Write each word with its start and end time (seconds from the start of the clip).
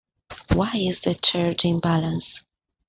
Why 0.55 0.71
is 0.77 1.01
there 1.01 1.13
charge 1.13 1.63
imbalance? 1.63 2.41